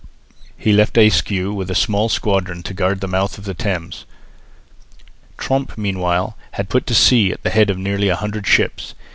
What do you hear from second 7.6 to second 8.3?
of nearly a